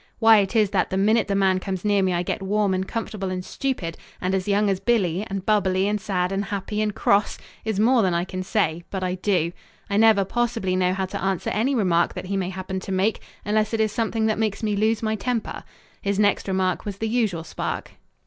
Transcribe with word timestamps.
Why 0.17 0.37
it 0.39 0.55
is 0.55 0.71
that 0.71 0.89
the 0.89 0.97
minute 0.97 1.27
that 1.27 1.35
man 1.35 1.59
comes 1.59 1.85
near 1.85 2.01
me 2.01 2.11
I 2.11 2.23
get 2.23 2.41
warm 2.41 2.73
and 2.73 2.87
comfortable 2.87 3.29
and 3.29 3.45
stupid, 3.45 3.97
and 4.19 4.33
as 4.33 4.47
young 4.47 4.67
as 4.67 4.79
Billy, 4.79 5.23
and 5.29 5.45
bubbly 5.45 5.87
and 5.87 6.01
sad 6.01 6.31
and 6.31 6.45
happy 6.45 6.81
and 6.81 6.95
cross, 6.95 7.37
is 7.63 7.79
more 7.79 8.01
than 8.01 8.11
I 8.15 8.23
can 8.25 8.41
say, 8.41 8.83
but 8.89 9.03
I 9.03 9.13
do. 9.13 9.51
I 9.91 9.97
never 9.97 10.25
possibly 10.25 10.75
know 10.75 10.95
how 10.95 11.05
to 11.05 11.21
answer 11.21 11.51
any 11.51 11.75
remark 11.75 12.15
that 12.15 12.25
he 12.25 12.35
may 12.35 12.49
happen 12.49 12.79
to 12.79 12.91
make, 12.91 13.21
unless 13.45 13.75
it 13.75 13.79
is 13.79 13.91
something 13.91 14.25
that 14.25 14.39
makes 14.39 14.63
me 14.63 14.75
lose 14.75 15.03
my 15.03 15.13
temper. 15.13 15.63
His 16.01 16.17
next 16.17 16.47
remark 16.47 16.83
was 16.83 16.97
the 16.97 17.07
usual 17.07 17.43
spark. 17.43 17.91